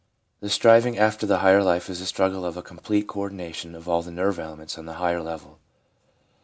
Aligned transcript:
The 0.39 0.49
striving 0.49 0.97
after 0.97 1.27
the 1.27 1.37
higher 1.41 1.61
life 1.61 1.87
is 1.87 1.99
the 1.99 2.07
struggle 2.07 2.47
after 2.47 2.59
a 2.61 2.63
complete 2.63 3.05
co 3.07 3.19
ordination 3.19 3.75
of 3.75 3.87
all 3.87 4.01
the 4.01 4.09
nerve 4.09 4.39
elements 4.39 4.75
on 4.79 4.87
the 4.87 4.93
higher 4.93 5.21
level. 5.21 5.59